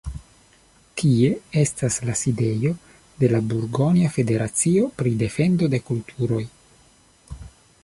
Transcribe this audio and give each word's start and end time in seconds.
Tie 1.01 1.27
estas 1.63 1.97
la 2.09 2.15
sidejo 2.21 2.71
de 3.21 3.29
la 3.35 3.43
burgonja 3.53 4.11
federacio 4.17 4.89
pri 5.03 5.15
defendo 5.23 5.71
de 5.75 5.85
kulturoj. 5.93 6.43